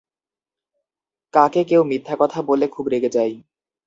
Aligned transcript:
কাকে 1.33 1.61
কেউ 1.63 1.81
মিথ্যা 1.83 2.15
কথা 2.19 2.39
বললে 2.41 2.65
খুব 2.67 2.85
রেগে 2.87 3.09
যাই? 3.09 3.33